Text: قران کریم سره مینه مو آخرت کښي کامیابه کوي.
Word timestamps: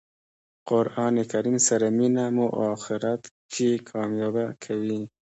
قران 0.69 1.15
کریم 1.31 1.57
سره 1.67 1.87
مینه 1.97 2.25
مو 2.35 2.45
آخرت 2.71 3.21
کښي 3.51 3.69
کامیابه 3.89 4.45
کوي. 4.63 5.01